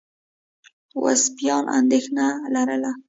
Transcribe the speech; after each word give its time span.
وسپاسیان 1.03 1.65
اندېښنه 1.77 2.27
لرله. 2.53 2.91